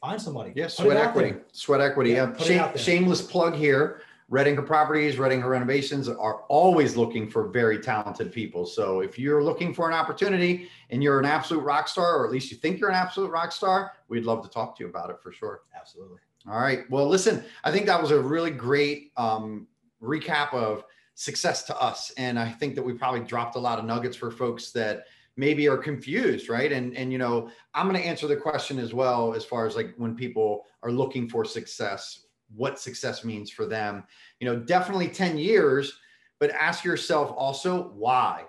[0.00, 0.52] find somebody.
[0.54, 1.34] Yeah, sweat equity.
[1.52, 2.10] Sweat equity.
[2.10, 4.02] Yeah, shameless plug here.
[4.30, 8.66] Red Anchor Properties, Red Anchor Renovations are always looking for very talented people.
[8.66, 12.30] So if you're looking for an opportunity and you're an absolute rock star, or at
[12.30, 15.08] least you think you're an absolute rock star, we'd love to talk to you about
[15.08, 15.62] it for sure.
[15.74, 16.18] Absolutely.
[16.46, 16.80] All right.
[16.90, 19.66] Well, listen, I think that was a really great um,
[20.02, 20.84] recap of
[21.14, 22.12] success to us.
[22.18, 25.06] And I think that we probably dropped a lot of nuggets for folks that
[25.38, 26.70] maybe are confused, right?
[26.72, 29.76] And and you know, I'm going to answer the question as well as far as
[29.76, 34.04] like when people are looking for success, what success means for them.
[34.40, 35.98] You know, definitely 10 years,
[36.40, 38.44] but ask yourself also why.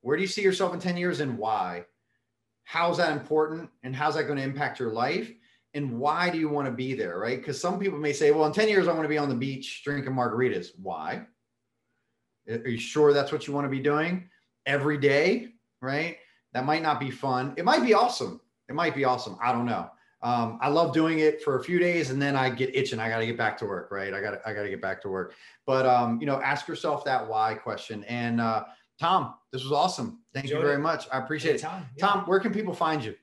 [0.00, 1.84] Where do you see yourself in 10 years and why?
[2.64, 5.30] How's that important and how's that going to impact your life?
[5.74, 7.38] And why do you want to be there, right?
[7.38, 9.34] Because some people may say, well, in 10 years, I want to be on the
[9.34, 10.68] beach drinking margaritas.
[10.80, 11.26] Why?
[12.48, 14.28] Are you sure that's what you want to be doing
[14.66, 15.48] every day?
[15.80, 16.18] Right?
[16.54, 17.54] That might not be fun.
[17.56, 18.40] It might be awesome.
[18.68, 19.38] It might be awesome.
[19.42, 19.90] I don't know.
[20.22, 23.00] Um, I love doing it for a few days and then I get itching.
[23.00, 24.14] I got to get back to work, right?
[24.14, 25.34] I got to, I got to get back to work.
[25.66, 28.04] But um, you know, ask yourself that why question.
[28.04, 28.64] And uh,
[29.00, 30.20] Tom, this was awesome.
[30.32, 30.80] Thank Enjoy you very it.
[30.80, 31.08] much.
[31.12, 31.60] I appreciate it.
[31.60, 31.86] Time.
[31.96, 32.06] Yeah.
[32.06, 33.16] Tom, where can people find you?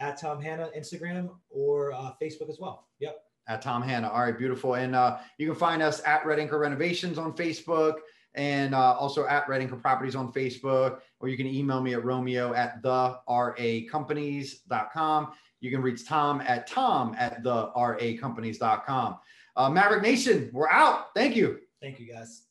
[0.00, 2.86] At Tom Hanna, Instagram or uh, Facebook as well.
[3.00, 3.16] Yep.
[3.48, 4.08] At Tom Hanna.
[4.08, 4.74] All right, beautiful.
[4.74, 7.96] And uh, you can find us at Red Anchor Renovations on Facebook
[8.38, 12.02] and uh, also at Red Anchor Properties on Facebook, or you can email me at
[12.04, 15.32] romeo at the racompanies.com.
[15.60, 19.18] You can reach Tom at tom at the racompanies.com.
[19.56, 21.06] Uh, Maverick Nation, we're out.
[21.16, 21.58] Thank you.
[21.82, 22.47] Thank you, guys.